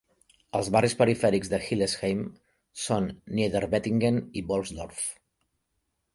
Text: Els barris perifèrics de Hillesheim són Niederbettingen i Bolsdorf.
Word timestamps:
Els 0.59 0.69
barris 0.75 0.95
perifèrics 1.01 1.51
de 1.51 1.59
Hillesheim 1.65 2.23
són 2.85 3.07
Niederbettingen 3.41 4.19
i 4.43 4.45
Bolsdorf. 4.51 5.07